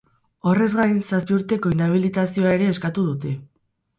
Horrez 0.51 0.67
gain, 0.77 0.95
zazpi 1.09 1.35
urteko 1.35 1.73
inhabilitazioa 1.75 2.57
ere 2.57 2.73
eskatu 2.77 3.07
dute. 3.13 3.37